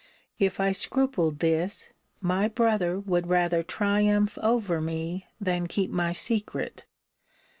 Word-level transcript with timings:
If 0.39 0.59
I 0.59 0.71
scrupled 0.71 1.37
this, 1.37 1.91
my 2.21 2.47
brother 2.47 2.99
would 2.99 3.27
rather 3.27 3.61
triumph 3.61 4.35
over 4.41 4.81
me, 4.81 5.27
than 5.39 5.67
keep 5.67 5.91
my 5.91 6.11
secret. 6.11 6.85